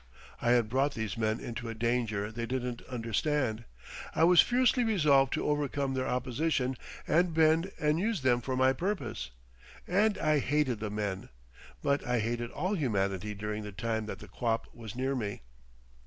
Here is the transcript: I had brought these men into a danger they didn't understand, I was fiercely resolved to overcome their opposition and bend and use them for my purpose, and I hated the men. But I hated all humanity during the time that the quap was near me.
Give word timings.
I 0.41 0.53
had 0.53 0.67
brought 0.67 0.95
these 0.95 1.15
men 1.15 1.39
into 1.39 1.69
a 1.69 1.75
danger 1.75 2.31
they 2.31 2.47
didn't 2.47 2.81
understand, 2.89 3.65
I 4.15 4.23
was 4.23 4.41
fiercely 4.41 4.83
resolved 4.83 5.31
to 5.33 5.45
overcome 5.45 5.93
their 5.93 6.07
opposition 6.07 6.75
and 7.07 7.35
bend 7.35 7.71
and 7.79 7.99
use 7.99 8.23
them 8.23 8.41
for 8.41 8.55
my 8.57 8.73
purpose, 8.73 9.29
and 9.87 10.17
I 10.17 10.39
hated 10.39 10.79
the 10.79 10.89
men. 10.89 11.29
But 11.83 12.03
I 12.03 12.17
hated 12.17 12.49
all 12.49 12.73
humanity 12.73 13.35
during 13.35 13.61
the 13.61 13.71
time 13.71 14.07
that 14.07 14.17
the 14.17 14.27
quap 14.27 14.65
was 14.73 14.95
near 14.95 15.13
me. 15.15 15.43